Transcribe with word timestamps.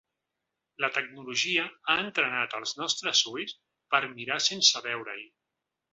La 0.85 0.87
tecnologia 0.95 1.65
ha 1.93 1.97
entrenat 2.05 2.57
els 2.61 2.73
nostres 2.79 3.21
ulls 3.33 3.55
per 3.93 4.03
mirar 4.19 4.43
sense 4.51 4.87
veure-hi. 4.91 5.29